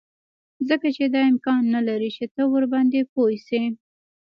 ځکه 0.69 0.87
چې 0.95 1.03
دا 1.13 1.21
امکان 1.31 1.61
نلري 1.75 2.09
چې 2.17 2.25
ته 2.35 2.41
ورباندې 2.53 2.99
پوه 3.11 3.31
شې 3.47 3.63